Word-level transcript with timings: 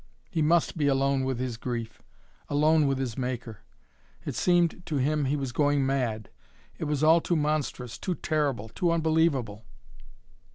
He 0.31 0.41
must 0.41 0.77
be 0.77 0.87
alone 0.87 1.25
with 1.25 1.37
his 1.37 1.57
grief, 1.57 2.01
alone 2.49 2.87
with 2.87 2.97
his 2.97 3.19
Maker. 3.19 3.59
It 4.25 4.33
seemed 4.33 4.83
to 4.87 4.95
him 4.97 5.25
he 5.25 5.35
was 5.35 5.51
going 5.51 5.85
mad. 5.85 6.31
It 6.79 6.85
was 6.85 7.03
all 7.03 7.21
too 7.21 7.35
monstrous, 7.35 7.99
too 7.99 8.15
terrible, 8.15 8.69
too 8.69 8.89
unbelievable. 8.89 9.63